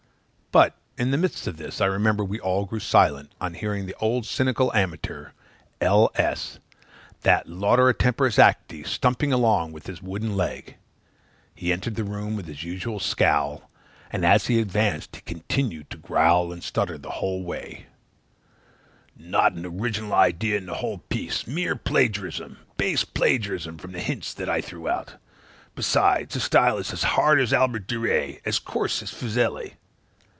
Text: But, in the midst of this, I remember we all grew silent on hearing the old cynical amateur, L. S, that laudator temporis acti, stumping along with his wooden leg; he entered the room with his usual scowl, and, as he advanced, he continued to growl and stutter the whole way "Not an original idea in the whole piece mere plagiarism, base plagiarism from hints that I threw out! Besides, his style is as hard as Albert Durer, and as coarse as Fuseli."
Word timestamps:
But, 0.53 0.75
in 0.97 1.11
the 1.11 1.17
midst 1.17 1.47
of 1.47 1.55
this, 1.55 1.79
I 1.79 1.85
remember 1.85 2.25
we 2.25 2.37
all 2.41 2.65
grew 2.65 2.81
silent 2.81 3.31
on 3.39 3.53
hearing 3.53 3.85
the 3.85 3.95
old 4.01 4.25
cynical 4.25 4.73
amateur, 4.73 5.29
L. 5.79 6.11
S, 6.15 6.59
that 7.21 7.47
laudator 7.47 7.93
temporis 7.93 8.37
acti, 8.37 8.83
stumping 8.83 9.31
along 9.31 9.71
with 9.71 9.87
his 9.87 10.01
wooden 10.01 10.35
leg; 10.35 10.75
he 11.55 11.71
entered 11.71 11.95
the 11.95 12.03
room 12.03 12.35
with 12.35 12.47
his 12.47 12.65
usual 12.65 12.99
scowl, 12.99 13.71
and, 14.11 14.25
as 14.25 14.47
he 14.47 14.59
advanced, 14.59 15.15
he 15.15 15.21
continued 15.21 15.89
to 15.89 15.95
growl 15.97 16.51
and 16.51 16.61
stutter 16.65 16.97
the 16.97 17.11
whole 17.21 17.43
way 17.45 17.85
"Not 19.15 19.53
an 19.53 19.65
original 19.65 20.13
idea 20.13 20.57
in 20.57 20.65
the 20.65 20.75
whole 20.75 20.97
piece 21.07 21.47
mere 21.47 21.77
plagiarism, 21.77 22.57
base 22.75 23.05
plagiarism 23.05 23.77
from 23.77 23.93
hints 23.93 24.33
that 24.33 24.49
I 24.49 24.59
threw 24.59 24.89
out! 24.89 25.15
Besides, 25.75 26.33
his 26.33 26.43
style 26.43 26.77
is 26.77 26.91
as 26.91 27.03
hard 27.03 27.39
as 27.39 27.53
Albert 27.53 27.87
Durer, 27.87 28.31
and 28.33 28.39
as 28.45 28.59
coarse 28.59 29.01
as 29.01 29.11
Fuseli." 29.11 29.75